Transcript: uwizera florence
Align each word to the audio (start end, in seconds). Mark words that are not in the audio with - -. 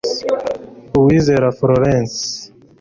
uwizera 0.99 1.47
florence 1.57 2.21